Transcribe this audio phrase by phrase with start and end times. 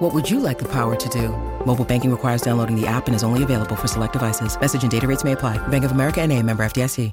[0.00, 1.28] What would you like the power to do?
[1.66, 4.58] Mobile banking requires downloading the app and is only available for select devices.
[4.58, 5.58] Message and data rates may apply.
[5.68, 7.12] Bank of America and a member FDIC.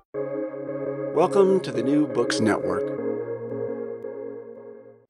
[1.13, 2.97] Welcome to the New Books Network.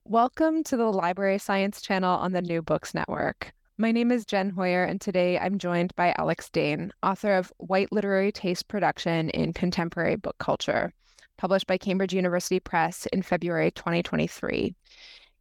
[0.05, 3.53] Welcome to the Library Science channel on the New Books Network.
[3.77, 7.91] My name is Jen Hoyer, and today I'm joined by Alex Dane, author of White
[7.91, 10.91] Literary Taste Production in Contemporary Book Culture,
[11.37, 14.73] published by Cambridge University Press in February 2023.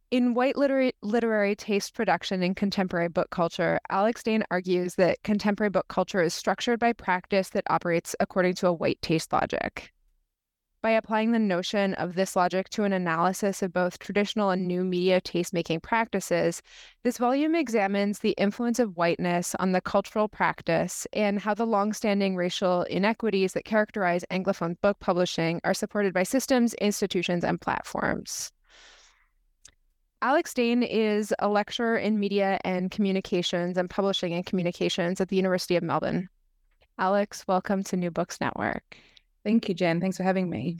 [0.09, 5.69] In White Literary, Literary Taste Production in Contemporary Book Culture, Alex Dane argues that contemporary
[5.69, 9.91] book culture is structured by practice that operates according to a white taste logic
[10.87, 14.85] by applying the notion of this logic to an analysis of both traditional and new
[14.85, 16.61] media tastemaking practices,
[17.03, 22.37] this volume examines the influence of whiteness on the cultural practice and how the longstanding
[22.37, 28.51] racial inequities that characterize Anglophone book publishing are supported by systems, institutions, and platforms.
[30.23, 35.35] Alex Dane is a lecturer in media and communications and publishing and communications at the
[35.35, 36.27] University of Melbourne.
[36.97, 38.97] Alex, welcome to New Books Network.
[39.43, 40.01] Thank you, Jen.
[40.01, 40.79] Thanks for having me.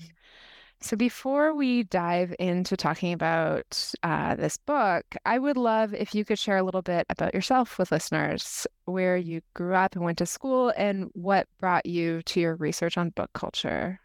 [0.81, 6.25] So, before we dive into talking about uh, this book, I would love if you
[6.25, 10.17] could share a little bit about yourself with listeners, where you grew up and went
[10.17, 13.99] to school, and what brought you to your research on book culture.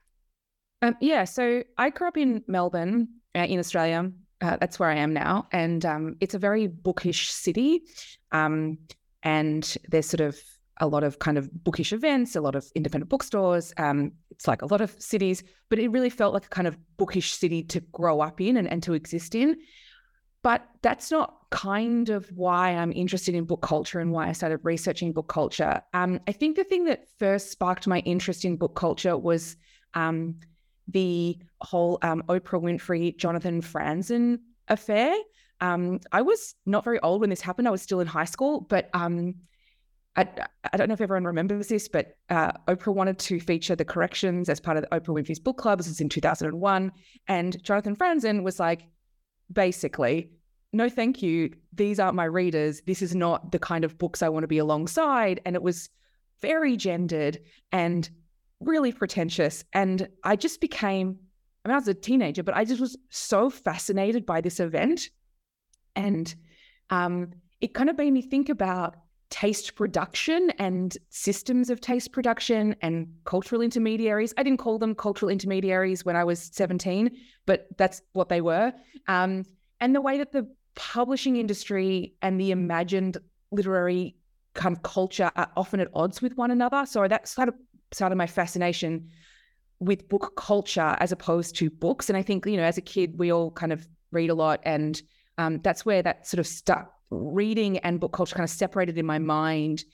[0.83, 4.11] Um, yeah, so I grew up in Melbourne, uh, in Australia.
[4.42, 5.46] Uh, that's where I am now.
[5.52, 7.82] And um, it's a very bookish city.
[8.32, 8.78] Um,
[9.22, 10.36] and there's sort of
[10.78, 13.72] a lot of kind of bookish events, a lot of independent bookstores.
[13.76, 16.76] Um, it's like a lot of cities, but it really felt like a kind of
[16.96, 19.56] bookish city to grow up in and, and to exist in.
[20.42, 24.58] But that's not kind of why I'm interested in book culture and why I started
[24.64, 25.80] researching book culture.
[25.94, 29.56] Um, I think the thing that first sparked my interest in book culture was
[29.94, 30.40] um,
[30.92, 34.39] the whole um, Oprah Winfrey, Jonathan Franzen
[34.69, 35.14] affair.
[35.61, 37.69] Um, I was not very old when this happened.
[37.69, 39.35] I was still in high school, but um,
[40.17, 40.29] I,
[40.73, 44.48] I don't know if everyone remembers this, but uh, Oprah wanted to feature the corrections
[44.48, 45.79] as part of the Oprah Winfrey's book club.
[45.79, 46.92] This is in 2001.
[47.29, 48.83] And Jonathan Franzen was like,
[49.53, 50.30] basically,
[50.73, 51.55] no, thank you.
[51.73, 52.83] These aren't my readers.
[52.86, 55.41] This is not the kind of books I want to be alongside.
[55.47, 55.89] And it was
[56.41, 57.39] very gendered
[57.70, 58.09] and
[58.64, 59.64] really pretentious.
[59.73, 61.18] And I just became,
[61.64, 65.11] I mean, I was a teenager, but I just was so fascinated by this event.
[65.95, 66.34] And
[66.90, 67.30] um,
[67.61, 68.96] it kind of made me think about
[69.30, 74.34] taste production and systems of taste production and cultural intermediaries.
[74.36, 77.11] I didn't call them cultural intermediaries when I was 17,
[77.46, 78.74] but that's what they were.
[79.08, 79.44] Um,
[79.80, 83.17] and the way that the publishing industry and the imagined
[83.50, 84.17] literary
[84.55, 86.84] kind of culture are often at odds with one another.
[86.86, 87.55] So that started,
[87.95, 89.11] started my fascination
[89.80, 92.08] with book culture as opposed to books.
[92.08, 94.61] And I think, you know, as a kid, we all kind of read a lot.
[94.64, 95.01] And
[95.39, 99.07] um, that's where that sort of stuck reading and book culture kind of separated in
[99.07, 99.85] my mind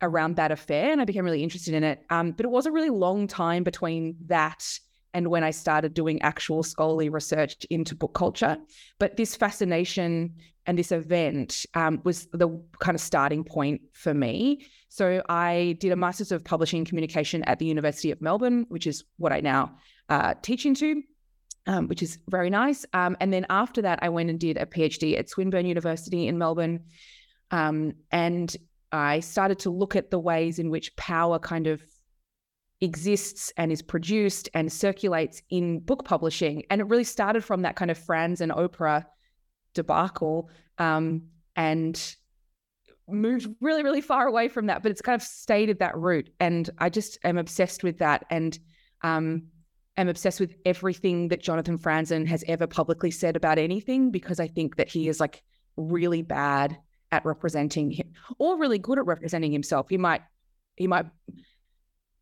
[0.00, 2.04] around that affair and I became really interested in it.
[2.10, 4.78] Um, but it was a really long time between that
[5.14, 8.56] and when I started doing actual scholarly research into book culture.
[8.98, 10.34] But this fascination
[10.66, 12.48] and this event um, was the
[12.78, 14.66] kind of starting point for me.
[14.90, 19.04] So I did a Masters of Publishing Communication at the University of Melbourne, which is
[19.16, 19.76] what I now
[20.08, 21.02] uh, teach into
[21.68, 22.84] um, which is very nice.
[22.94, 26.38] Um, and then after that, I went and did a PhD at Swinburne University in
[26.38, 26.84] Melbourne.
[27.50, 28.54] Um, and
[28.90, 31.82] I started to look at the ways in which power kind of
[32.80, 36.62] exists and is produced and circulates in book publishing.
[36.70, 39.04] And it really started from that kind of Franzen Oprah
[39.74, 41.22] debacle um,
[41.56, 42.16] and
[43.08, 44.82] moved really, really far away from that.
[44.82, 46.30] But it's kind of stayed at that route.
[46.38, 48.24] And I just am obsessed with that.
[48.30, 48.58] And
[49.02, 49.48] um,
[49.96, 54.46] am obsessed with everything that Jonathan Franzen has ever publicly said about anything because I
[54.46, 55.42] think that he is like
[55.76, 56.78] really bad
[57.10, 59.86] at representing him or really good at representing himself.
[59.88, 60.22] He might
[60.76, 61.06] he might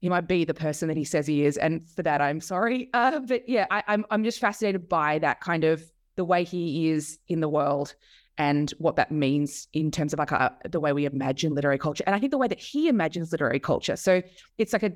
[0.00, 2.90] he might be the person that he says he is, and for that I'm sorry.
[2.93, 5.82] Uh, but yeah, I, I'm I'm just fascinated by that kind of
[6.16, 7.94] the way he is in the world
[8.38, 11.78] and what that means in terms of like a, uh, the way we imagine literary
[11.78, 13.96] culture, and I think the way that he imagines literary culture.
[13.96, 14.22] So
[14.58, 14.93] it's like a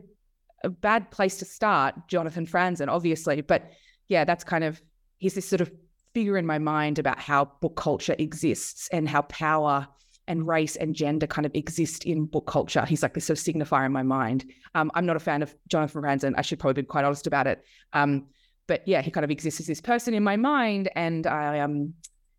[0.63, 3.41] a bad place to start, Jonathan Franzen, obviously.
[3.41, 3.71] But
[4.09, 4.81] yeah, that's kind of
[5.19, 5.71] he's this sort of
[6.15, 9.87] figure in my mind about how book culture exists and how power
[10.29, 12.85] and race and gender kind of exist in book culture.
[12.87, 14.45] He's like this sort of signifier in my mind.
[14.75, 16.35] Um, I'm not a fan of Jonathan Franzen.
[16.37, 17.65] I should probably be quite honest about it.
[17.93, 18.27] Um,
[18.67, 21.95] but yeah, he kind of exists as this person in my mind, and I um,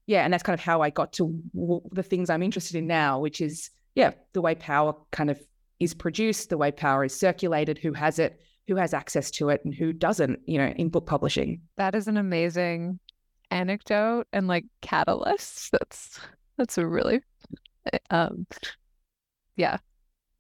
[0.08, 2.88] yeah, and that's kind of how I got to w- the things I'm interested in
[2.88, 5.38] now, which is yeah, the way power kind of
[5.82, 8.40] is produced, the way power is circulated, who has it,
[8.70, 10.40] who has access to it, and who doesn't.
[10.46, 11.62] You know, in book publishing.
[11.76, 13.00] That is an amazing
[13.50, 15.72] anecdote and like catalyst.
[15.74, 16.18] That's
[16.58, 17.22] that's a really
[18.10, 18.46] um
[19.56, 19.78] yeah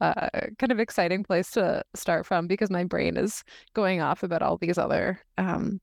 [0.01, 3.43] uh, kind of exciting place to start from because my brain is
[3.73, 5.79] going off about all these other um,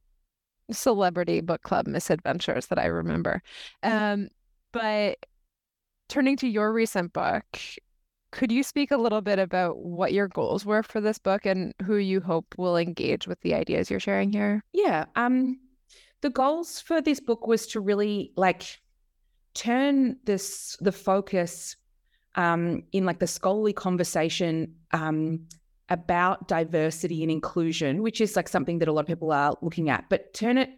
[0.72, 3.40] celebrity book club misadventures that I remember.
[3.84, 4.28] Um,
[4.72, 5.24] but
[6.08, 7.44] turning to your recent book,
[8.32, 11.72] could you speak a little bit about what your goals were for this book and
[11.84, 14.64] who you hope will engage with the ideas you're sharing here?
[14.72, 15.06] Yeah.
[15.14, 15.60] Um,
[16.20, 18.80] the goals for this book was to really like
[19.54, 21.76] turn this the focus
[22.34, 25.40] um, in like the scholarly conversation um,
[25.88, 29.90] about diversity and inclusion, which is like something that a lot of people are looking
[29.90, 30.70] at, but turn it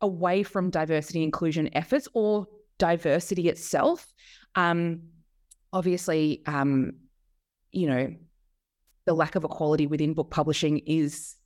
[0.00, 2.46] away from diversity inclusion efforts or
[2.78, 4.12] diversity itself.
[4.54, 5.02] Um,
[5.72, 6.94] obviously, um,
[7.70, 8.14] you know,
[9.06, 11.36] the lack of equality within book publishing is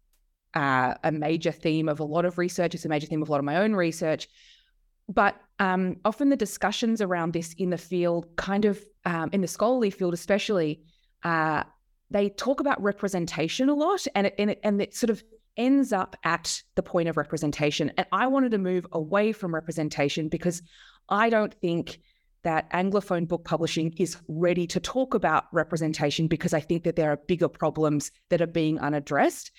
[0.55, 2.75] uh, a major theme of a lot of research.
[2.75, 4.29] It's a major theme of a lot of my own research.
[5.09, 9.47] But um, often the discussions around this in the field, kind of um, in the
[9.47, 10.83] scholarly field especially,
[11.23, 11.63] uh,
[12.11, 15.23] they talk about representation a lot, and it, and it, and it sort of
[15.57, 17.91] ends up at the point of representation.
[17.97, 20.63] And I wanted to move away from representation because
[21.09, 21.99] I don't think
[22.43, 27.11] that Anglophone book publishing is ready to talk about representation because I think that there
[27.11, 29.51] are bigger problems that are being unaddressed.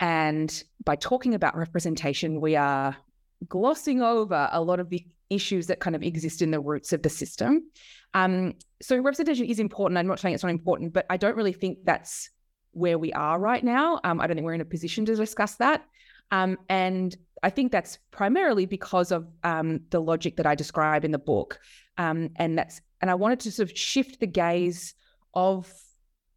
[0.00, 2.96] And by talking about representation, we are
[3.46, 7.02] glossing over a lot of the issues that kind of exist in the roots of
[7.02, 7.70] the system.
[8.14, 9.98] Um, so representation is important.
[9.98, 12.30] I'm not saying it's not important, but I don't really think that's
[12.72, 14.00] where we are right now.
[14.04, 15.84] Um, I don't think we're in a position to discuss that.
[16.30, 21.10] Um, and I think that's primarily because of um, the logic that I describe in
[21.10, 21.58] the book.
[21.96, 24.94] Um, and that's and I wanted to sort of shift the gaze
[25.34, 25.72] of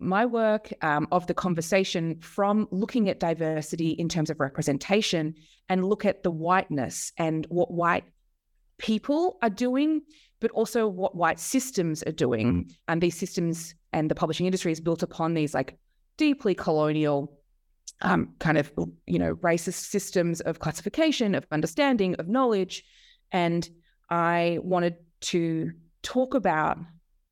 [0.01, 5.35] my work um, of the conversation from looking at diversity in terms of representation
[5.69, 8.03] and look at the whiteness and what white
[8.77, 10.01] people are doing,
[10.39, 12.65] but also what white systems are doing.
[12.65, 12.71] Mm.
[12.87, 15.77] And these systems and the publishing industry is built upon these like
[16.17, 17.37] deeply colonial
[18.01, 18.71] um, kind of
[19.05, 22.83] you know racist systems of classification, of understanding, of knowledge.
[23.31, 23.67] And
[24.09, 25.71] I wanted to
[26.01, 26.79] talk about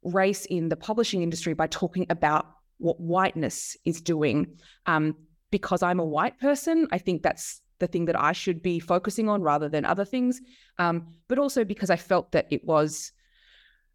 [0.04, 2.46] race in the publishing industry by talking about
[2.80, 4.58] what whiteness is doing.
[4.86, 5.16] Um,
[5.52, 9.30] because I'm a white person, I think that's the thing that I should be focusing
[9.30, 10.42] on rather than other things.
[10.78, 13.12] Um, but also because I felt that it was,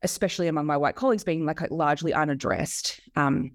[0.03, 3.01] especially among my white colleagues, being like largely unaddressed.
[3.17, 3.53] Um,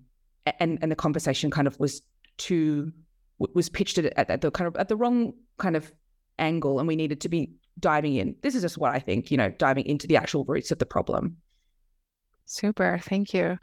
[0.60, 2.02] and and the conversation kind of was
[2.38, 2.92] too
[3.38, 5.92] was pitched at, at the kind of at the wrong kind of
[6.38, 8.36] angle, and we needed to be diving in.
[8.42, 10.86] This is just what I think, you know, diving into the actual roots of the
[10.86, 11.38] problem.
[12.46, 13.58] Super, thank you.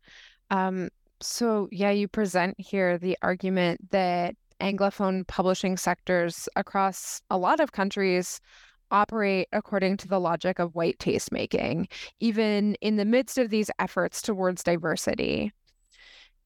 [0.51, 0.89] Um,
[1.26, 7.73] so, yeah, you present here the argument that Anglophone publishing sectors across a lot of
[7.73, 8.40] countries
[8.90, 11.90] operate according to the logic of white tastemaking,
[12.20, 15.52] even in the midst of these efforts towards diversity.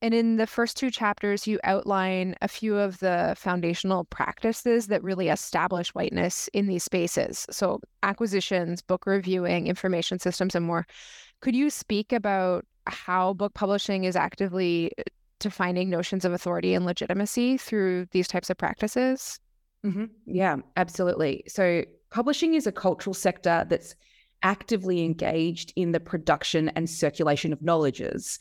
[0.02, 5.02] And in the first two chapters, you outline a few of the foundational practices that
[5.02, 7.46] really establish whiteness in these spaces.
[7.50, 10.86] So, acquisitions, book reviewing, information systems, and more.
[11.42, 15.02] Could you speak about how book publishing is actively uh,
[15.38, 19.40] defining notions of authority and legitimacy through these types of practices?
[19.84, 20.04] Mm-hmm.
[20.26, 21.44] Yeah, absolutely.
[21.48, 23.94] So, publishing is a cultural sector that's
[24.42, 28.38] actively engaged in the production and circulation of knowledges.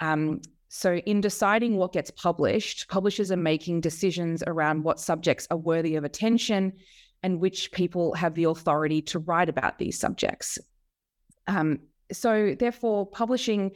[0.00, 5.56] Um, so, in deciding what gets published, publishers are making decisions around what subjects are
[5.56, 6.72] worthy of attention
[7.22, 10.58] and which people have the authority to write about these subjects.
[11.46, 11.80] Um,
[12.12, 13.72] so, therefore, publishing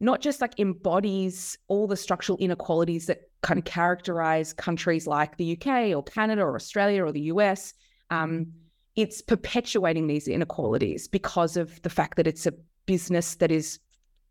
[0.00, 5.56] not just like embodies all the structural inequalities that kind of characterize countries like the
[5.56, 7.72] UK or Canada or Australia or the US.
[8.10, 8.52] Um,
[8.96, 12.54] it's perpetuating these inequalities because of the fact that it's a
[12.84, 13.78] business that is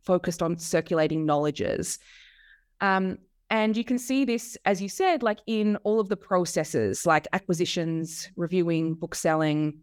[0.04, 2.00] focused on circulating knowledges.
[2.82, 3.18] Um,
[3.50, 7.28] and you can see this, as you said, like in all of the processes, like
[7.34, 9.80] acquisitions, reviewing, book selling,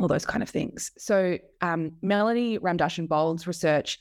[0.00, 0.90] all those kind of things.
[0.98, 3.98] So um, Melanie Ramdarshan Bold's research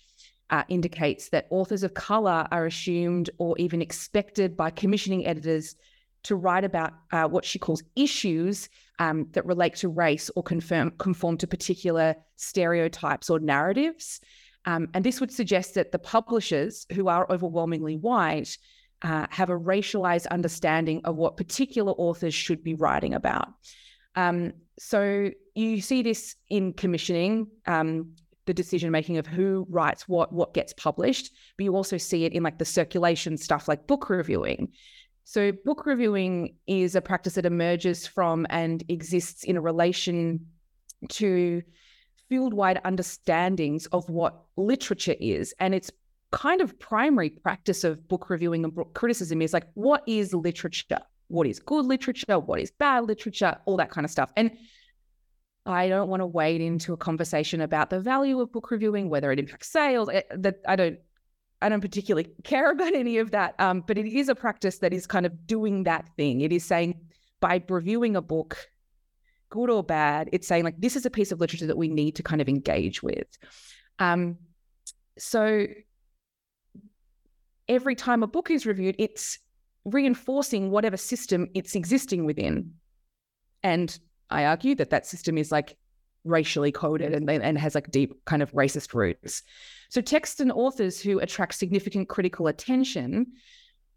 [0.50, 5.76] uh, indicates that authors of color are assumed or even expected by commissioning editors
[6.24, 10.92] to write about uh, what she calls issues um, that relate to race or confirm,
[10.98, 14.20] conform to particular stereotypes or narratives.
[14.66, 18.58] Um, and this would suggest that the publishers, who are overwhelmingly white,
[19.02, 23.48] uh, have a racialized understanding of what particular authors should be writing about.
[24.16, 28.14] Um, so you see this in commissioning, um,
[28.46, 32.34] the decision making of who writes what, what gets published, but you also see it
[32.34, 34.70] in like the circulation stuff like book reviewing.
[35.26, 40.48] So book reviewing is a practice that emerges from and exists in a relation
[41.10, 41.62] to
[42.30, 45.92] field-wide understandings of what literature is and its
[46.32, 51.00] kind of primary practice of book reviewing and book criticism is like what is literature
[51.30, 54.52] what is good literature what is bad literature all that kind of stuff and
[55.66, 59.32] I don't want to wade into a conversation about the value of book reviewing, whether
[59.32, 60.10] it impacts sales.
[60.10, 61.00] Eh, that I don't,
[61.62, 63.56] I don't particularly care about any of that.
[63.60, 66.42] Um, but it is a practice that is kind of doing that thing.
[66.42, 67.00] It is saying
[67.40, 68.58] by reviewing a book,
[69.50, 72.16] good or bad, it's saying like this is a piece of literature that we need
[72.16, 73.28] to kind of engage with.
[74.00, 74.38] Um,
[75.18, 75.68] so
[77.68, 79.40] every time a book is reviewed, it's
[79.86, 82.74] reinforcing whatever system it's existing within.
[83.64, 83.98] And
[84.30, 85.78] I argue that that system is like
[86.24, 89.44] racially coded and, and has like deep kind of racist roots.
[89.90, 93.28] So texts and authors who attract significant critical attention,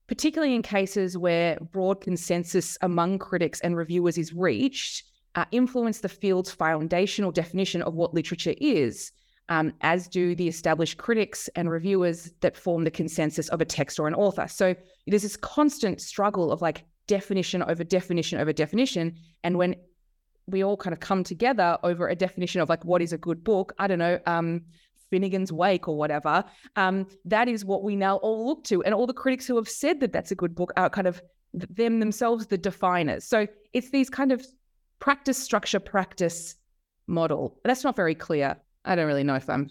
[0.06, 6.08] particularly in cases where broad consensus among critics and reviewers is reached, uh, influence the
[6.08, 9.12] field's foundational definition of what literature is,
[9.48, 13.98] um, as do the established critics and reviewers that form the consensus of a text
[13.98, 14.46] or an author.
[14.48, 14.74] So
[15.06, 19.16] there's this constant struggle of like definition over definition over definition.
[19.44, 19.76] And when
[20.46, 23.44] we all kind of come together over a definition of like what is a good
[23.44, 23.72] book.
[23.78, 24.62] I don't know, um,
[25.12, 26.44] Finnegans Wake or whatever.
[26.76, 29.68] Um, that is what we now all look to, and all the critics who have
[29.68, 31.22] said that that's a good book are kind of
[31.52, 33.24] them themselves the definers.
[33.24, 34.44] So it's these kind of
[35.00, 36.56] practice structure practice
[37.06, 37.58] model.
[37.64, 38.56] That's not very clear.
[38.84, 39.70] I don't really know if I'm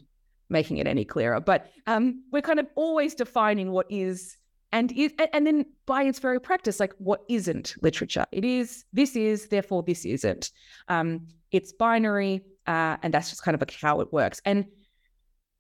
[0.50, 4.38] making it any clearer, but um, we're kind of always defining what is
[4.72, 8.25] and is, and then by its very practice, like what isn't literature?
[8.32, 10.51] It is this is therefore this isn't.
[10.88, 14.41] Um, it's binary, uh, and that's just kind of like how it works.
[14.46, 14.65] And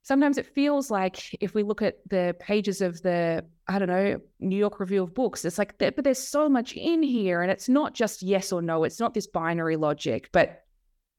[0.03, 4.19] sometimes it feels like if we look at the pages of the I don't know
[4.39, 7.67] New York Review of Books, it's like but there's so much in here, and it's
[7.67, 8.85] not just yes or no.
[8.85, 10.63] It's not this binary logic, but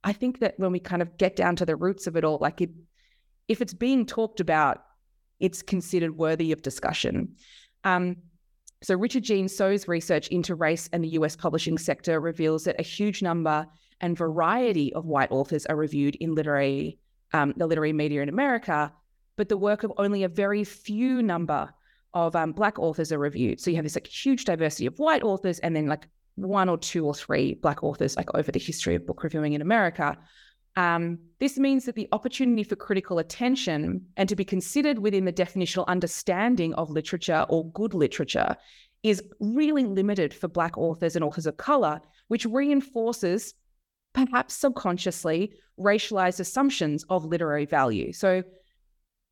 [0.05, 2.39] I think that when we kind of get down to the roots of it all,
[2.41, 2.71] like it,
[3.49, 4.83] if it's being talked about,
[5.41, 7.35] it's considered worthy of discussion.
[7.85, 8.17] Um,
[8.83, 12.83] so Richard Jean So's research into race and the US publishing sector reveals that a
[12.83, 13.67] huge number
[14.01, 16.99] and variety of white authors are reviewed in literary
[17.33, 18.93] um, the literary media in America,
[19.37, 21.73] but the work of only a very few number
[22.13, 23.59] of um, black authors are reviewed.
[23.59, 26.79] So you have this like huge diversity of white authors, and then like one or
[26.79, 30.17] two or three black authors like over the history of book reviewing in America.
[30.77, 35.33] Um, this means that the opportunity for critical attention and to be considered within the
[35.33, 38.57] definitional understanding of literature or good literature
[39.03, 43.55] is really limited for Black authors and authors of color, which reinforces,
[44.15, 48.13] perhaps subconsciously, racialized assumptions of literary value.
[48.13, 48.43] So,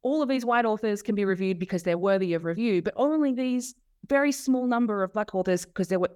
[0.02, 3.35] all of these white authors can be reviewed because they're worthy of review, but only
[3.35, 3.75] these
[4.09, 6.11] very small number of Black authors because they were.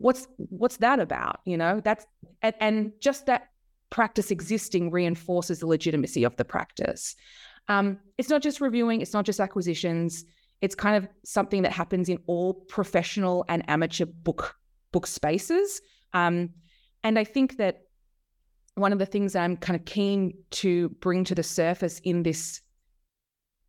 [0.00, 1.40] What's what's that about?
[1.44, 2.06] You know, that's
[2.40, 3.50] and, and just that
[3.90, 7.16] practice existing reinforces the legitimacy of the practice.
[7.68, 10.24] Um, it's not just reviewing, it's not just acquisitions.
[10.62, 14.56] It's kind of something that happens in all professional and amateur book
[14.90, 15.82] book spaces.
[16.14, 16.50] Um,
[17.04, 17.82] and I think that
[18.74, 22.62] one of the things I'm kind of keen to bring to the surface in this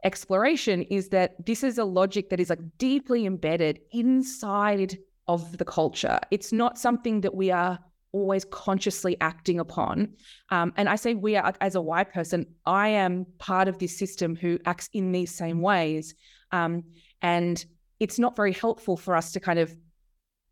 [0.03, 4.97] exploration is that this is a logic that is like deeply embedded inside
[5.33, 6.19] of the culture.
[6.29, 7.79] It's not something that we are
[8.13, 9.95] always consciously acting upon.
[10.49, 13.97] Um, and I say we are, as a white person, I am part of this
[13.97, 16.13] system who acts in these same ways.
[16.51, 16.83] Um,
[17.21, 17.63] and
[17.99, 19.73] it's not very helpful for us to kind of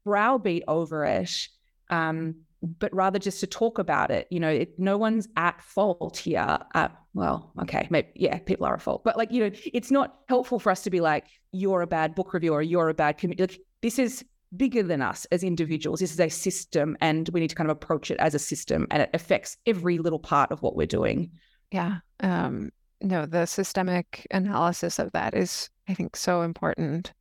[0.06, 1.50] browbeat over it,
[1.90, 4.28] um, but rather just to talk about it.
[4.30, 6.60] You know, it, no one's at fault here.
[6.74, 10.20] Uh, well, okay, maybe, yeah, people are at fault, but like, you know, it's not
[10.30, 13.44] helpful for us to be like, you're a bad book reviewer, you're a bad community.
[13.44, 14.24] Like, this is
[14.56, 16.00] bigger than us as individuals.
[16.00, 18.88] This is a system, and we need to kind of approach it as a system,
[18.92, 21.32] and it affects every little part of what we're doing.
[21.72, 21.98] Yeah.
[22.22, 27.14] Um, no, the systemic analysis of that is, I think, so important.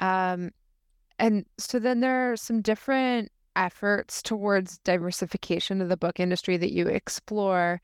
[0.00, 0.50] Um,
[1.18, 6.72] and so then there are some different efforts towards diversification of the book industry that
[6.72, 7.80] you explore.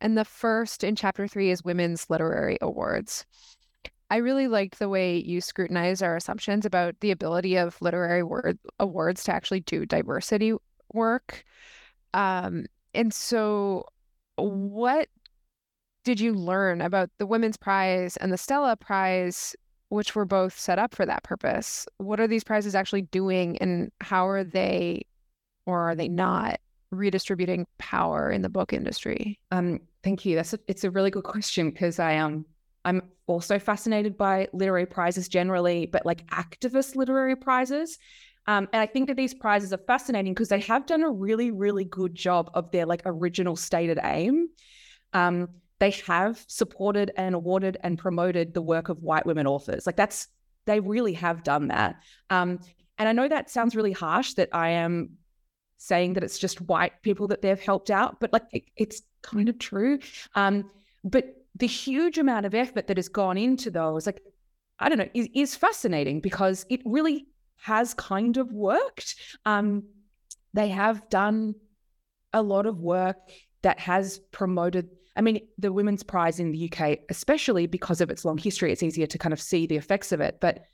[0.00, 3.24] And the first in chapter three is Women's Literary Awards.
[4.12, 8.58] I really liked the way you scrutinize our assumptions about the ability of literary word
[8.78, 10.52] awards to actually do diversity
[10.92, 11.44] work.
[12.12, 13.86] Um, and so,
[14.36, 15.08] what
[16.04, 19.56] did you learn about the Women's Prize and the Stella Prize,
[19.88, 21.86] which were both set up for that purpose?
[21.96, 25.06] What are these prizes actually doing, and how are they,
[25.64, 29.40] or are they not, redistributing power in the book industry?
[29.50, 30.36] Um, thank you.
[30.36, 32.44] That's a, it's a really good question because I um
[32.84, 37.98] I'm also fascinated by literary prizes generally, but like activist literary prizes.
[38.46, 41.50] Um, and I think that these prizes are fascinating because they have done a really,
[41.50, 44.48] really good job of their like original stated aim.
[45.12, 45.48] Um,
[45.78, 49.86] they have supported and awarded and promoted the work of white women authors.
[49.86, 50.28] Like that's
[50.64, 51.96] they really have done that.
[52.30, 52.60] Um,
[52.98, 55.16] and I know that sounds really harsh that I am
[55.78, 59.48] saying that it's just white people that they've helped out, but like it, it's kind
[59.48, 59.98] of true.
[60.36, 60.70] Um,
[61.02, 64.22] but the huge amount of effort that has gone into those, like,
[64.78, 69.14] I don't know, is, is fascinating because it really has kind of worked.
[69.44, 69.84] Um,
[70.54, 71.54] they have done
[72.32, 73.16] a lot of work
[73.62, 74.88] that has promoted.
[75.16, 78.82] I mean, the Women's Prize in the UK, especially because of its long history, it's
[78.82, 80.38] easier to kind of see the effects of it.
[80.40, 80.64] But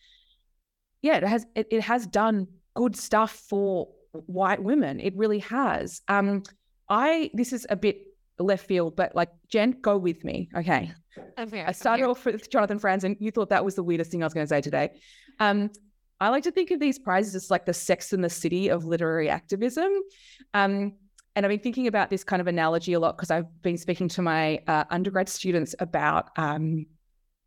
[1.02, 5.00] yeah, it has it, it has done good stuff for white women.
[5.00, 6.02] It really has.
[6.08, 6.42] Um,
[6.88, 7.99] I this is a bit
[8.45, 10.49] left field, but like Jen, go with me.
[10.57, 10.92] Okay.
[11.37, 11.64] Okay.
[11.64, 13.16] I started off with Jonathan Franzen.
[13.18, 14.90] You thought that was the weirdest thing I was going to say today.
[15.40, 15.71] Um,
[16.21, 18.85] I like to think of these prizes as like the sex and the city of
[18.85, 19.90] literary activism.
[20.54, 20.95] Um,
[21.35, 24.09] and I've been thinking about this kind of analogy a lot because I've been speaking
[24.11, 26.87] to my uh, undergrad students about um,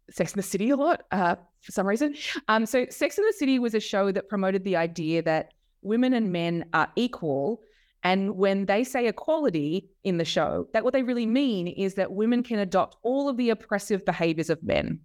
[0.10, 2.16] Sex and the City a lot uh, for some reason.
[2.48, 6.14] Um, so, Sex and the City was a show that promoted the idea that women
[6.14, 7.62] and men are equal
[8.04, 12.12] and when they say equality in the show, that what they really mean is that
[12.12, 15.02] women can adopt all of the oppressive behaviors of men.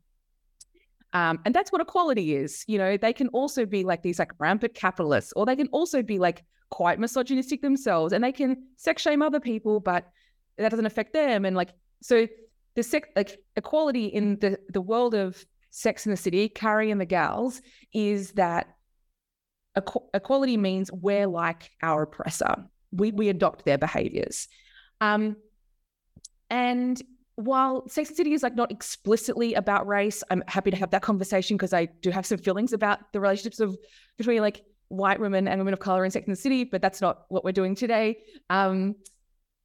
[1.12, 2.64] Um, and that's what equality is.
[2.66, 6.02] You know, they can also be like these like rampant capitalists, or they can also
[6.02, 10.08] be like quite misogynistic themselves, and they can sex shame other people, but
[10.56, 11.44] that doesn't affect them.
[11.44, 11.70] And like,
[12.02, 12.26] so
[12.74, 17.00] the sex, like equality in the the world of Sex in the City, Carrie and
[17.00, 17.60] the gals,
[17.92, 18.68] is that
[20.14, 24.48] equality means we're like our oppressor we, we adopt their behaviors.
[25.00, 25.36] Um,
[26.50, 27.00] and
[27.36, 31.02] while Sex and City is like not explicitly about race, I'm happy to have that
[31.02, 33.76] conversation because I do have some feelings about the relationships of
[34.16, 37.00] between like white women and women of color in Sex and the City, but that's
[37.00, 38.18] not what we're doing today.
[38.48, 38.96] Um,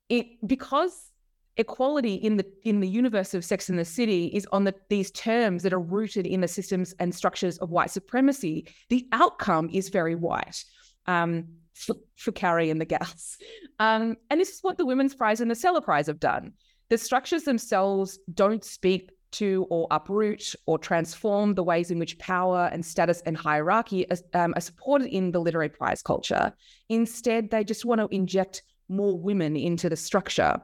[0.10, 1.12] it because
[1.57, 5.12] equality in the in the universe of Sex and the City is on the, these
[5.12, 8.67] terms that are rooted in the systems and structures of white supremacy.
[8.89, 10.63] The outcome is very white.
[11.05, 11.47] Um,
[11.81, 13.37] for, for Carrie and the gals.
[13.79, 16.53] Um, and this is what the Women's Prize and the Stella Prize have done.
[16.89, 22.69] The structures themselves don't speak to or uproot or transform the ways in which power
[22.71, 26.53] and status and hierarchy are, um, are supported in the literary prize culture.
[26.89, 30.57] Instead, they just want to inject more women into the structure,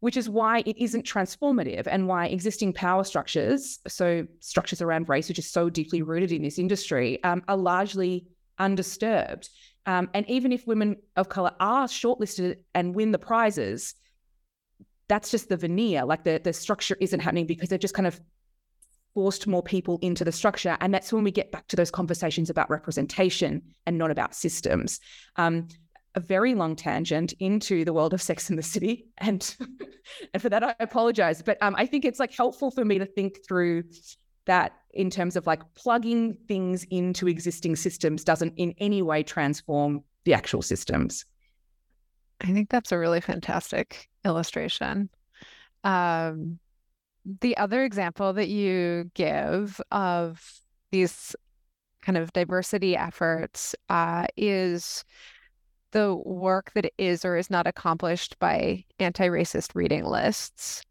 [0.00, 5.28] which is why it isn't transformative and why existing power structures, so structures around race,
[5.28, 8.24] which is so deeply rooted in this industry, um, are largely
[8.58, 9.48] undisturbed.
[9.86, 13.94] Um, and even if women of color are shortlisted and win the prizes,
[15.08, 16.04] that's just the veneer.
[16.04, 18.20] Like the, the structure isn't happening because they've just kind of
[19.14, 20.76] forced more people into the structure.
[20.80, 25.00] And that's when we get back to those conversations about representation and not about systems.
[25.36, 25.68] Um,
[26.16, 29.56] a very long tangent into the world of Sex in the City, and
[30.32, 31.42] and for that I apologize.
[31.42, 33.84] But um, I think it's like helpful for me to think through
[34.46, 40.02] that in terms of like plugging things into existing systems doesn't in any way transform
[40.24, 41.24] the actual systems.
[42.40, 45.08] I think that's a really fantastic illustration.
[45.82, 46.58] Um,
[47.40, 51.34] the other example that you give of these
[52.02, 55.04] kind of diversity efforts uh, is
[55.92, 60.82] the work that is or is not accomplished by anti racist reading lists.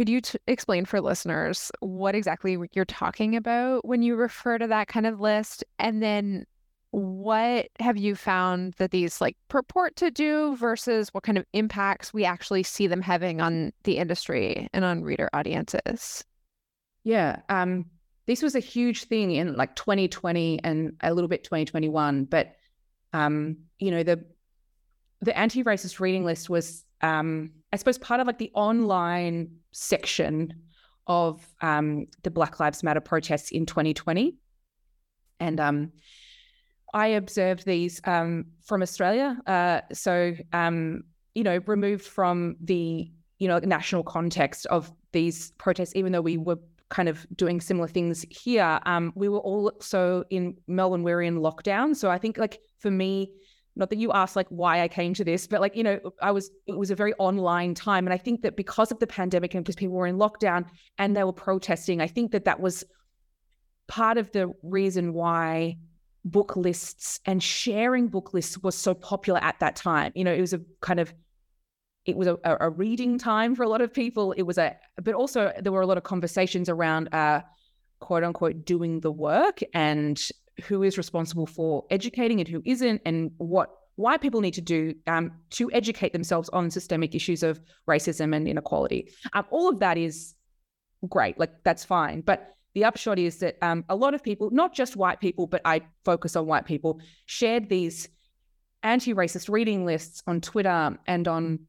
[0.00, 4.66] Could you t- explain for listeners what exactly you're talking about when you refer to
[4.66, 5.62] that kind of list?
[5.78, 6.46] And then
[6.90, 12.14] what have you found that these like purport to do versus what kind of impacts
[12.14, 16.24] we actually see them having on the industry and on reader audiences?
[17.04, 17.40] Yeah.
[17.50, 17.84] Um,
[18.24, 22.56] this was a huge thing in like 2020 and a little bit 2021, but
[23.12, 24.24] um, you know, the
[25.20, 30.54] the anti-racist reading list was um, I suppose part of like the online section
[31.06, 34.36] of um, the Black Lives Matter protests in 2020.
[35.38, 35.92] And um,
[36.92, 39.38] I observed these um, from Australia.
[39.46, 41.02] Uh, so, um,
[41.34, 46.36] you know, removed from the, you know, national context of these protests, even though we
[46.36, 46.58] were
[46.90, 51.96] kind of doing similar things here, um, we were also in Melbourne, we're in lockdown.
[51.96, 53.30] So I think like for me,
[53.76, 56.32] not that you asked like why I came to this, but like, you know, I
[56.32, 58.06] was, it was a very online time.
[58.06, 60.66] And I think that because of the pandemic and because people were in lockdown
[60.98, 62.84] and they were protesting, I think that that was
[63.86, 65.76] part of the reason why
[66.24, 70.12] book lists and sharing book lists was so popular at that time.
[70.14, 71.14] You know, it was a kind of
[72.06, 74.32] it was a, a reading time for a lot of people.
[74.32, 77.42] It was a, but also there were a lot of conversations around uh,
[78.00, 80.20] quote unquote doing the work and
[80.60, 84.94] who is responsible for educating and who isn't, and what why people need to do
[85.06, 89.10] um, to educate themselves on systemic issues of racism and inequality.
[89.34, 90.34] Um, all of that is
[91.08, 92.22] great, like that's fine.
[92.22, 95.60] But the upshot is that um, a lot of people, not just white people, but
[95.64, 98.08] I focus on white people, shared these
[98.82, 101.60] anti-racist reading lists on Twitter and on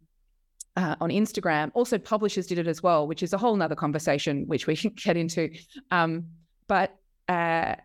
[0.77, 1.69] uh, on Instagram.
[1.73, 4.91] Also, publishers did it as well, which is a whole nother conversation, which we can
[4.95, 5.49] get into.
[5.91, 6.27] Um,
[6.67, 6.95] but
[7.27, 7.75] uh,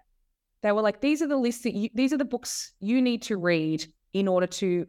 [0.67, 3.23] they were like, these are the lists that you, these are the books you need
[3.23, 4.87] to read in order to,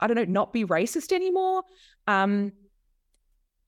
[0.00, 1.62] I don't know, not be racist anymore.
[2.06, 2.52] Um,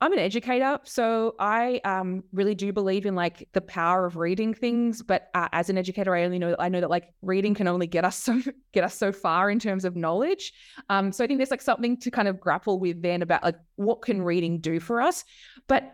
[0.00, 4.52] I'm an educator, so I um, really do believe in like the power of reading
[4.52, 5.02] things.
[5.02, 7.86] But uh, as an educator, I only know I know that like reading can only
[7.86, 10.52] get us so get us so far in terms of knowledge.
[10.90, 13.56] Um, so I think there's like something to kind of grapple with then about like
[13.76, 15.24] what can reading do for us.
[15.68, 15.90] But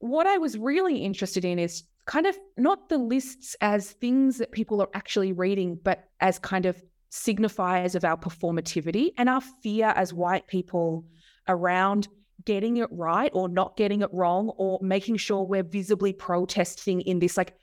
[0.00, 4.52] what I was really interested in is kind of not the lists as things that
[4.52, 9.88] people are actually reading, but as kind of signifiers of our performativity and our fear
[9.96, 11.04] as white people
[11.48, 12.08] around
[12.44, 17.18] getting it right or not getting it wrong or making sure we're visibly protesting in
[17.18, 17.54] this like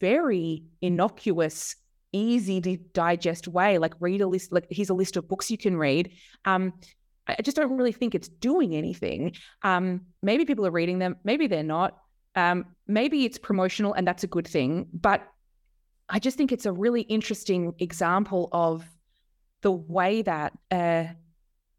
[0.00, 1.76] very innocuous
[2.12, 3.78] easy to digest way.
[3.78, 6.12] Like read a list like here's a list of books you can read.
[6.44, 6.72] Um
[7.26, 9.34] i just don't really think it's doing anything.
[9.62, 11.98] Um maybe people are reading them maybe they're not
[12.34, 15.26] um maybe it's promotional and that's a good thing but
[16.08, 18.84] i just think it's a really interesting example of
[19.62, 21.04] the way that uh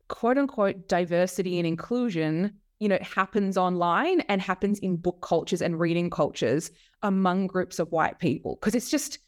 [0.08, 5.80] quote unquote diversity and inclusion you know happens online and happens in book cultures and
[5.80, 6.72] reading cultures
[7.04, 8.58] among groups of white people.
[8.60, 9.20] Because it's just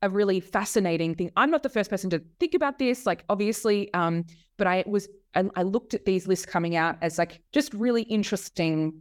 [0.00, 1.30] a really fascinating thing.
[1.36, 4.24] I'm not the first person to think about this like obviously um
[4.56, 8.02] but i was I, I looked at these lists coming out as like just really
[8.02, 9.00] interesting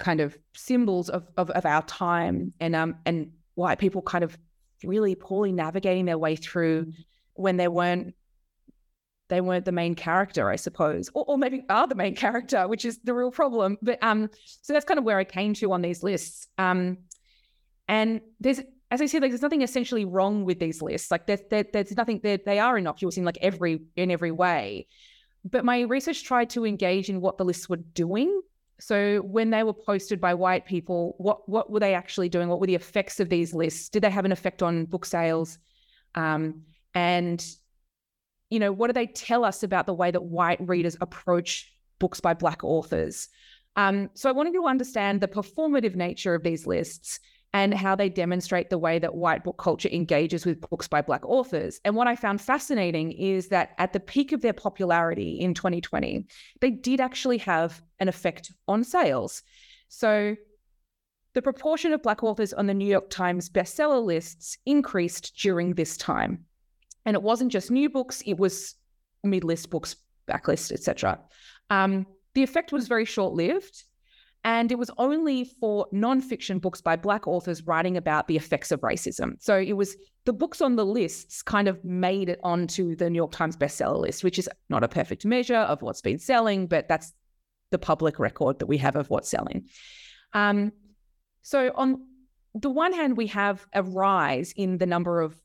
[0.00, 4.36] kind of symbols of, of of our time and um and white people kind of
[4.82, 6.92] really poorly navigating their way through
[7.34, 8.14] when there weren't
[9.28, 12.84] they weren't the main character, I suppose, or, or, maybe are the main character, which
[12.84, 13.78] is the real problem.
[13.80, 16.48] But um, so that's kind of where I came to on these lists.
[16.58, 16.98] Um,
[17.86, 18.60] and there's,
[18.90, 21.12] as I said, like there's nothing essentially wrong with these lists.
[21.12, 24.88] Like there's, there, there's nothing that they are innocuous in like every in every way.
[25.44, 28.42] But my research tried to engage in what the lists were doing.
[28.80, 32.48] So when they were posted by white people, what what were they actually doing?
[32.48, 33.88] What were the effects of these lists?
[33.88, 35.58] Did they have an effect on book sales?
[36.14, 36.62] Um,
[36.94, 37.44] and
[38.50, 42.20] you know, what do they tell us about the way that white readers approach books
[42.20, 43.28] by Black authors?
[43.76, 47.20] Um, so I wanted to understand the performative nature of these lists
[47.52, 51.26] and how they demonstrate the way that white book culture engages with books by Black
[51.26, 51.80] authors.
[51.84, 56.26] And what I found fascinating is that at the peak of their popularity in 2020,
[56.60, 59.42] they did actually have an effect on sales.
[59.88, 60.36] So
[61.34, 65.96] the proportion of Black authors on the New York Times bestseller lists increased during this
[65.96, 66.44] time.
[67.04, 68.74] And it wasn't just new books, it was
[69.24, 69.96] mid-list books,
[70.28, 71.18] backlist, etc.
[71.68, 73.84] Um, the effect was very short-lived.
[74.42, 78.80] And it was only for nonfiction books by Black authors writing about the effects of
[78.80, 79.34] racism.
[79.38, 83.18] So it was the books on the lists kind of made it onto the New
[83.18, 86.88] York Times bestseller list, which is not a perfect measure of what's been selling, but
[86.88, 87.12] that's
[87.70, 89.66] the public record that we have of what's selling.
[90.32, 90.72] Um,
[91.42, 92.06] so, on
[92.54, 95.36] the one hand, we have a rise in the number of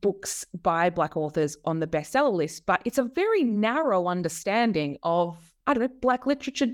[0.00, 5.38] books by Black authors on the bestseller list, but it's a very narrow understanding of,
[5.66, 6.68] I don't know, Black literature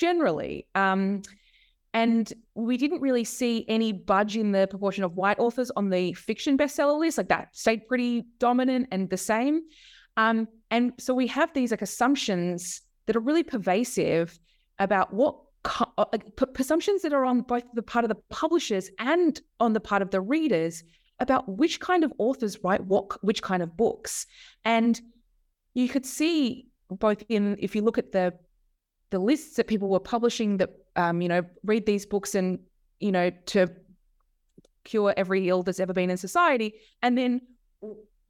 [0.00, 0.66] generally.
[0.74, 1.22] Um,
[1.92, 6.12] and we didn't really see any budge in the proportion of white authors on the
[6.14, 9.62] fiction bestseller list, like that stayed pretty dominant and the same.
[10.16, 14.38] Um, and so we have these like assumptions that are really pervasive
[14.78, 16.24] about what uh, like,
[16.58, 20.10] assumptions that are on both the part of the publishers and on the part of
[20.10, 20.82] the readers
[21.18, 24.26] about which kind of authors write what which kind of books
[24.64, 25.02] and
[25.74, 28.32] you could see both in if you look at the
[29.10, 32.58] the lists that people were publishing that um, you know read these books and
[32.98, 33.68] you know to
[34.84, 37.40] cure every ill that's ever been in society and then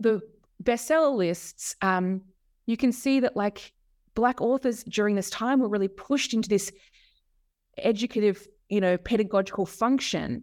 [0.01, 0.21] the
[0.63, 2.23] bestseller lists um,
[2.67, 3.73] you can see that like
[4.15, 6.73] black authors during this time were really pushed into this
[7.79, 10.43] educative you know pedagogical function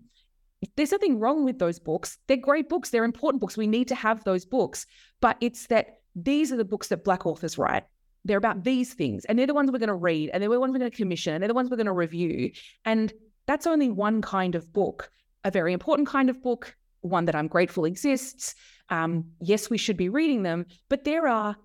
[0.75, 2.17] there's nothing wrong with those books.
[2.27, 2.89] They're great books.
[2.89, 3.57] They're important books.
[3.57, 4.85] We need to have those books.
[5.21, 7.83] But it's that these are the books that Black authors write.
[8.27, 10.59] They're about these things, and they're the ones we're going to read, and they're the
[10.59, 12.51] ones we're going to commission, and they're the ones we're going to review.
[12.85, 13.13] And
[13.45, 15.09] that's only one kind of book,
[15.43, 18.55] a very important kind of book, one that I'm grateful exists.
[18.89, 21.55] Um, yes, we should be reading them, but there are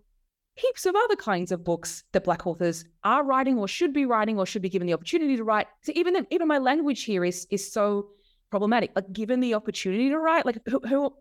[0.55, 4.39] heaps of other kinds of books that Black authors are writing or should be writing
[4.39, 5.67] or should be given the opportunity to write.
[5.83, 8.11] So even then, even my language here is is so
[8.51, 8.93] problematic.
[8.95, 11.15] Like given the opportunity to write, like who, who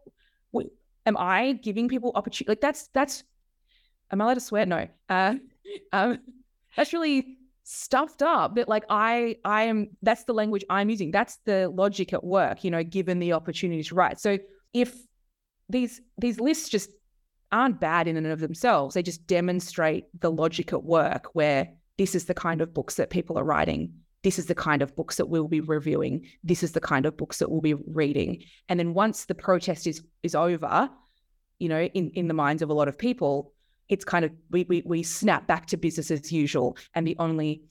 [1.05, 2.51] am I giving people opportunity?
[2.51, 3.23] Like that's that's
[4.11, 4.65] am I allowed to swear?
[4.65, 4.87] No.
[5.09, 5.35] Uh,
[5.93, 6.19] um,
[6.75, 11.11] that's really stuffed up that like I I am that's the language I'm using.
[11.11, 14.19] That's the logic at work, you know, given the opportunity to write.
[14.19, 14.37] So
[14.73, 14.95] if
[15.69, 16.89] these these lists just
[17.51, 22.15] aren't bad in and of themselves, they just demonstrate the logic at work where this
[22.15, 23.93] is the kind of books that people are writing.
[24.23, 26.25] This is the kind of books that we'll be reviewing.
[26.43, 28.43] This is the kind of books that we'll be reading.
[28.69, 30.89] And then once the protest is is over,
[31.59, 33.53] you know, in, in the minds of a lot of people,
[33.91, 36.77] it's kind of we we we snap back to business as usual.
[36.95, 37.61] And the only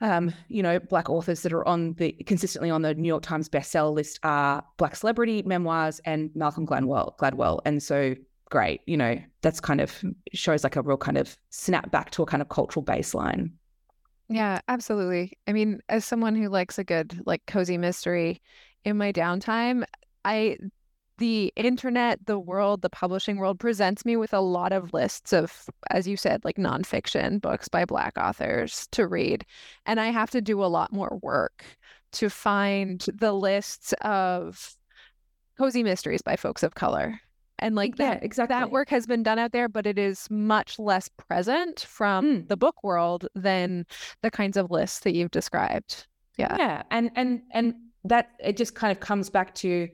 [0.00, 3.48] um, you know, black authors that are on the consistently on the New York Times
[3.48, 7.16] bestseller list are black celebrity memoirs and Malcolm Gladwell.
[7.18, 8.14] Gladwell, and so
[8.50, 9.92] great, you know, that's kind of
[10.32, 13.50] shows like a real kind of snap back to a kind of cultural baseline.
[14.28, 15.38] Yeah, absolutely.
[15.46, 18.40] I mean, as someone who likes a good like cozy mystery
[18.84, 19.84] in my downtime,
[20.24, 20.58] I
[21.18, 25.64] the internet, the world, the publishing world presents me with a lot of lists of,
[25.90, 29.44] as you said, like nonfiction books by Black authors to read.
[29.84, 31.64] And I have to do a lot more work
[32.12, 34.74] to find the lists of
[35.58, 37.20] cozy mysteries by folks of color.
[37.58, 38.54] And like yeah, that, exactly.
[38.54, 42.48] that work has been done out there, but it is much less present from mm.
[42.48, 43.84] the book world than
[44.22, 46.06] the kinds of lists that you've described.
[46.36, 46.56] Yeah.
[46.56, 46.82] Yeah.
[46.92, 49.88] And and and that it just kind of comes back to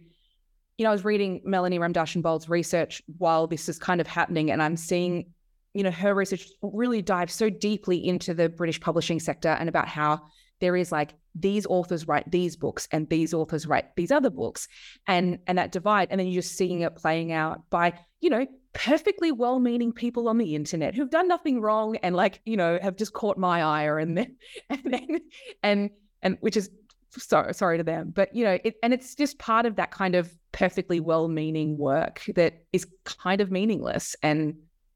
[0.79, 4.51] you know, I was reading Melanie Ramdarshan Bold's research while this is kind of happening,
[4.51, 5.33] and I'm seeing,
[5.73, 9.89] you know, her research really dives so deeply into the British publishing sector and about
[9.89, 10.21] how
[10.61, 14.67] there is like these authors write these books and these authors write these other books,
[15.07, 18.47] and and that divide, and then you're just seeing it playing out by, you know,
[18.73, 22.97] perfectly well-meaning people on the internet who've done nothing wrong and like, you know, have
[22.97, 24.37] just caught my ire and then
[24.71, 25.21] and then
[25.63, 26.69] and and which is
[27.17, 30.15] sorry, sorry to them, but you know, it, and it's just part of that kind
[30.15, 34.55] of perfectly well-meaning work that is kind of meaningless and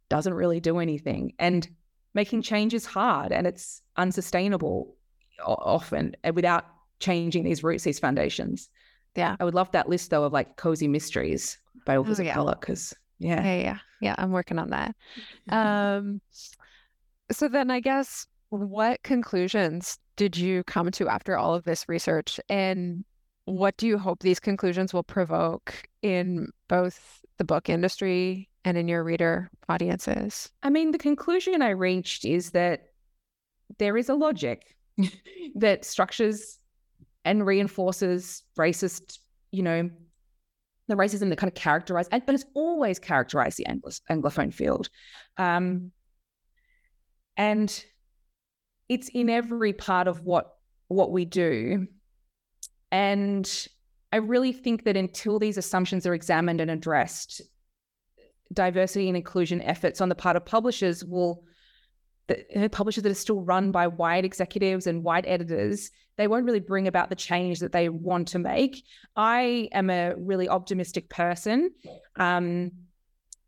[0.08, 1.32] doesn't really do anything.
[1.38, 1.68] And
[2.14, 4.94] making change is hard and it's unsustainable
[5.44, 6.64] often without
[7.00, 8.68] changing these roots, these foundations.
[9.14, 12.30] Yeah, I would love that list though of like cozy mysteries by authors oh, yeah.
[12.30, 13.44] of color because yeah.
[13.44, 14.94] yeah, yeah, yeah, I'm working on that.
[15.48, 16.20] um,
[17.30, 22.40] so then I guess what conclusions did you come to after all of this research?
[22.50, 23.04] And
[23.44, 28.88] what do you hope these conclusions will provoke in both the book industry and in
[28.88, 30.50] your reader audiences?
[30.62, 32.88] I mean, the conclusion I reached is that
[33.78, 34.74] there is a logic
[35.54, 36.58] that structures
[37.24, 39.20] and reinforces racist,
[39.52, 39.88] you know,
[40.88, 43.66] the racism that kind of characterize, but it's always characterized the
[44.10, 44.88] Anglophone field.
[45.36, 45.92] Um,
[47.36, 47.84] and
[48.88, 50.54] it's in every part of what
[50.88, 51.86] what we do.
[52.90, 53.68] And
[54.12, 57.42] I really think that until these assumptions are examined and addressed,
[58.52, 61.44] diversity and inclusion efforts on the part of publishers will
[62.28, 66.60] the publishers that are still run by white executives and white editors, they won't really
[66.60, 68.84] bring about the change that they want to make.
[69.16, 71.70] I am a really optimistic person.
[72.16, 72.72] Um,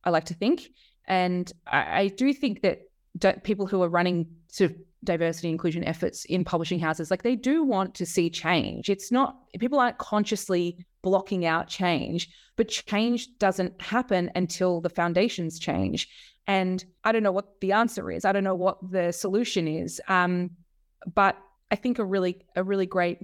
[0.03, 0.71] I like to think,
[1.07, 6.25] and I, I do think that people who are running sort of diversity inclusion efforts
[6.27, 8.91] in publishing houses like they do want to see change.
[8.91, 15.59] It's not people aren't consciously blocking out change but change doesn't happen until the foundations
[15.59, 16.09] change.
[16.47, 18.25] And i don't know what the answer is.
[18.25, 20.01] I don't know what the solution is.
[20.09, 20.51] Um,
[21.15, 21.37] but
[21.71, 23.19] i think a really a really great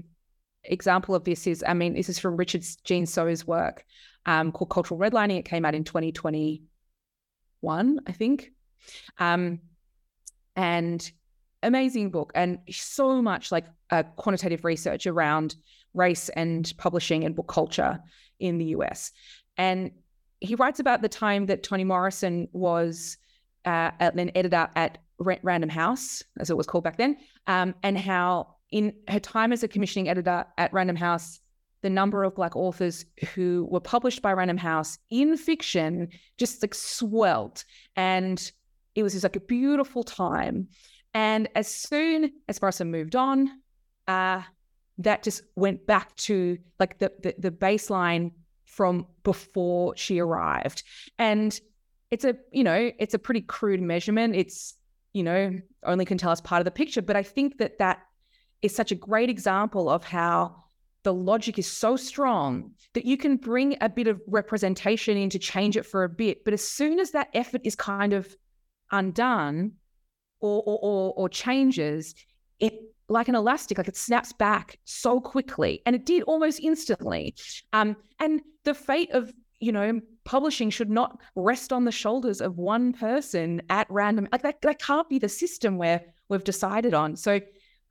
[0.64, 3.84] example of this is i mean this is from richard jean so's work
[4.24, 5.38] um, called cultural redlining.
[5.38, 8.50] It came out in 2021 i think.
[9.18, 9.60] Um,
[10.56, 11.12] and
[11.66, 15.56] amazing book and so much like uh, quantitative research around
[15.94, 17.98] race and publishing and book culture
[18.38, 19.12] in the US.
[19.56, 19.90] And
[20.40, 23.16] he writes about the time that Toni Morrison was
[23.64, 28.56] uh, an editor at Random House, as it was called back then, um, and how
[28.70, 31.40] in her time as a commissioning editor at Random House,
[31.82, 36.74] the number of Black authors who were published by Random House in fiction just like
[36.74, 37.64] swelled.
[37.96, 38.50] And
[38.94, 40.68] it was just like a beautiful time.
[41.16, 43.50] And as soon as Morrison moved on,
[44.06, 44.42] uh,
[44.98, 48.32] that just went back to like the, the, the baseline
[48.66, 50.82] from before she arrived.
[51.18, 51.58] And
[52.10, 54.36] it's a you know it's a pretty crude measurement.
[54.36, 54.74] It's
[55.14, 58.00] you know only can tell us part of the picture, but I think that that
[58.60, 60.64] is such a great example of how
[61.02, 65.38] the logic is so strong that you can bring a bit of representation in to
[65.38, 66.44] change it for a bit.
[66.44, 68.36] But as soon as that effort is kind of
[68.92, 69.72] undone
[70.40, 72.14] or or, or, changes,
[72.60, 72.74] it
[73.08, 77.34] like an elastic, like it snaps back so quickly, and it did almost instantly.
[77.72, 82.58] Um, and the fate of you know publishing should not rest on the shoulders of
[82.58, 84.28] one person at random.
[84.32, 87.16] Like that, that can't be the system where we've decided on.
[87.16, 87.40] So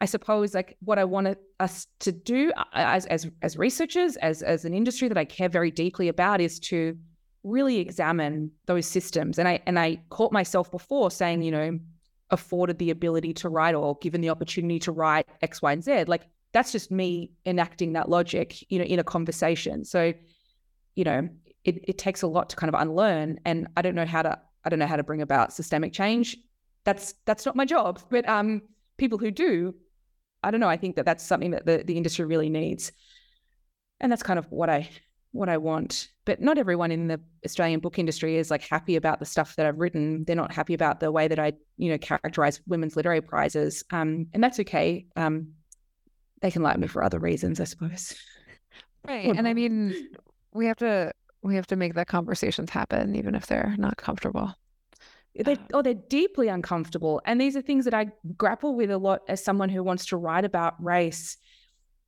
[0.01, 4.43] I suppose like what I want us to do uh, as as as researchers, as
[4.43, 6.97] as an industry that I care very deeply about, is to
[7.43, 9.39] really examine those systems.
[9.39, 11.79] And I and I caught myself before saying, you know,
[12.31, 16.05] afforded the ability to write or given the opportunity to write X, Y, and Z.
[16.05, 19.85] Like that's just me enacting that logic, you know, in a conversation.
[19.85, 20.13] So,
[20.95, 21.29] you know,
[21.63, 23.39] it, it takes a lot to kind of unlearn.
[23.45, 26.37] And I don't know how to I don't know how to bring about systemic change.
[26.83, 27.99] That's that's not my job.
[28.09, 28.61] But um
[28.97, 29.75] people who do
[30.43, 30.69] I don't know.
[30.69, 32.91] I think that that's something that the, the industry really needs,
[33.99, 34.87] and that's kind of what I
[35.35, 36.09] what I want.
[36.25, 39.65] But not everyone in the Australian book industry is like happy about the stuff that
[39.65, 40.23] I've written.
[40.25, 44.27] They're not happy about the way that I you know characterize women's literary prizes, um,
[44.33, 45.05] and that's okay.
[45.15, 45.53] Um,
[46.41, 48.15] they can like me for other reasons, I suppose.
[49.07, 50.09] Right, and I mean,
[50.53, 54.55] we have to we have to make the conversations happen, even if they're not comfortable
[55.43, 59.21] they oh they're deeply uncomfortable and these are things that i grapple with a lot
[59.27, 61.37] as someone who wants to write about race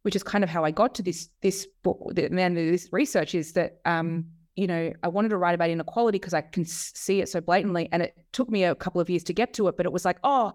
[0.08, 3.52] which is kind of how i got to this this book and this research is
[3.52, 4.24] that um
[4.56, 7.90] you know i wanted to write about inequality because i can see it so blatantly
[7.92, 10.06] and it took me a couple of years to get to it but it was
[10.06, 10.54] like oh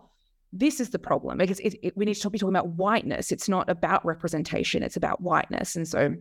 [0.54, 3.48] this is the problem because it, it, we need to be talking about whiteness it's
[3.48, 6.14] not about representation it's about whiteness and so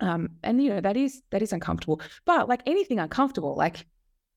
[0.00, 3.86] um and you know that is that is uncomfortable but like anything uncomfortable like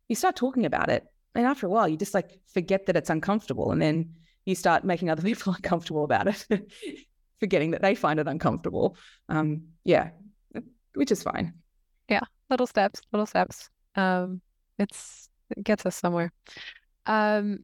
[0.09, 3.09] you start talking about it and after a while, you just like forget that it's
[3.09, 3.71] uncomfortable.
[3.71, 6.47] And then you start making other people uncomfortable about it,
[7.45, 8.97] forgetting that they find it uncomfortable.
[9.29, 10.09] Um, yeah,
[10.95, 11.53] which is fine.
[12.09, 13.69] Yeah, little steps, little steps.
[13.93, 14.41] Um,
[14.79, 16.31] it's it gets us somewhere.
[17.05, 17.63] Um,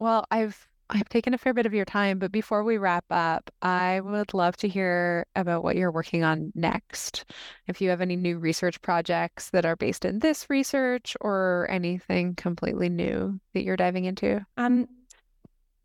[0.00, 0.58] well, I've
[0.90, 4.34] I've taken a fair bit of your time, but before we wrap up, I would
[4.34, 7.24] love to hear about what you're working on next.
[7.68, 12.34] If you have any new research projects that are based in this research or anything
[12.34, 14.44] completely new that you're diving into.
[14.56, 14.88] Um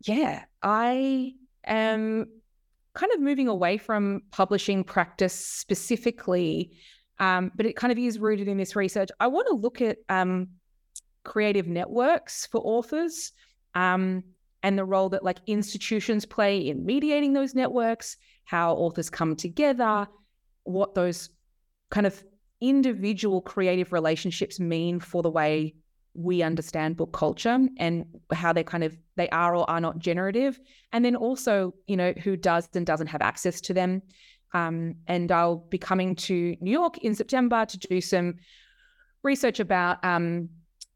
[0.00, 2.26] yeah, I am
[2.98, 6.72] kind of moving away from publishing practice specifically,
[7.20, 9.08] um, but it kind of is rooted in this research.
[9.20, 10.48] I want to look at um,
[11.24, 13.32] creative networks for authors.
[13.74, 14.24] Um,
[14.62, 20.08] and the role that like institutions play in mediating those networks, how authors come together,
[20.64, 21.30] what those
[21.90, 22.24] kind of
[22.60, 25.74] individual creative relationships mean for the way
[26.18, 30.58] we understand book culture and how they kind of they are or are not generative
[30.92, 34.02] and then also you know who does and doesn't have access to them
[34.52, 38.34] um, and i'll be coming to new york in september to do some
[39.22, 40.48] research about um,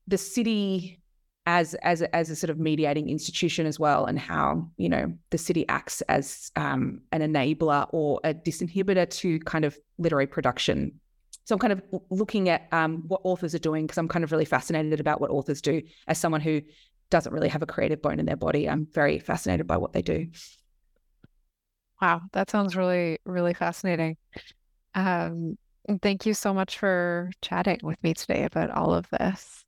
[0.08, 0.98] the city
[1.46, 5.38] as as as a sort of mediating institution as well, and how you know the
[5.38, 11.00] city acts as um, an enabler or a disinhibitor to kind of literary production.
[11.44, 14.32] So I'm kind of looking at um, what authors are doing because I'm kind of
[14.32, 15.82] really fascinated about what authors do.
[16.06, 16.62] As someone who
[17.10, 20.02] doesn't really have a creative bone in their body, I'm very fascinated by what they
[20.02, 20.28] do.
[22.00, 24.16] Wow, that sounds really really fascinating.
[24.94, 25.56] Um,
[26.00, 29.64] thank you so much for chatting with me today about all of this.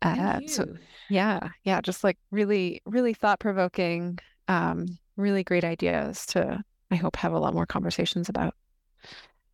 [0.00, 0.66] Uh, so
[1.08, 4.86] yeah, yeah, just like really, really thought provoking, um,
[5.16, 8.54] really great ideas to, I hope, have a lot more conversations about.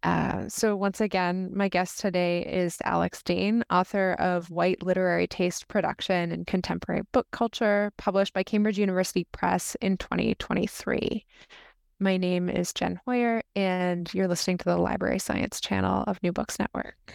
[0.04, 5.66] Uh, so once again, my guest today is Alex Dane, author of White Literary Taste
[5.66, 11.24] Production and Contemporary Book Culture, published by Cambridge University Press in 2023.
[12.00, 16.32] My name is Jen Hoyer, and you're listening to the Library Science channel of New
[16.32, 17.14] Books Network.